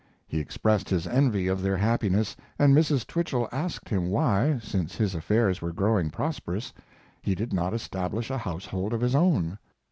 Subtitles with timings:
[0.27, 3.05] He expressed his envy of their happiness, and Mrs.
[3.05, 6.73] Twichell asked him why, since his affairs were growing prosperous,
[7.21, 9.59] he did not establish a household of his own.